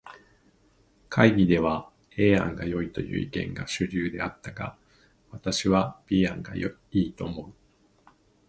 [1.09, 4.75] 会議では A 案がよいという意見が主流であったが、
[5.29, 7.53] 私は B 案が良いと思う。